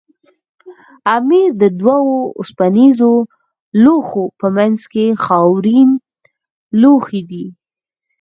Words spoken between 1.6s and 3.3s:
د دوو اوسپنیزو